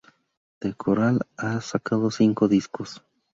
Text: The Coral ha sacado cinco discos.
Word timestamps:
The 0.61 0.73
Coral 0.73 1.19
ha 1.37 1.61
sacado 1.61 2.09
cinco 2.09 2.47
discos. 2.47 3.03